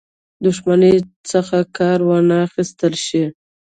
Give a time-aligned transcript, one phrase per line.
[0.43, 0.95] دښمنۍ
[1.31, 3.23] څخه کار وانه خیستل شي.